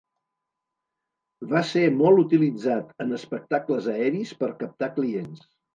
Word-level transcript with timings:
Va 1.51 1.61
ser 1.73 1.85
molt 1.99 2.23
utilitzat 2.25 2.99
en 3.07 3.21
espectacles 3.21 3.95
aeris 3.99 4.37
per 4.43 4.55
captar 4.65 4.95
clients. 5.01 5.51